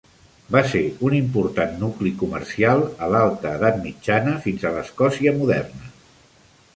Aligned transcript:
Va 0.53 0.61
ser 0.69 0.79
un 1.09 1.15
important 1.17 1.75
nucli 1.83 2.13
comercial 2.23 2.81
a 3.07 3.11
l'Alta 3.15 3.51
Edat 3.59 3.77
Mitjana 3.83 4.33
fins 4.47 4.65
a 4.65 4.73
l'Escòcia 4.79 5.35
moderna. 5.43 5.93